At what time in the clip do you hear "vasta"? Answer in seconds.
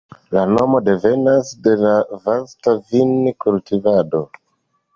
2.29-2.75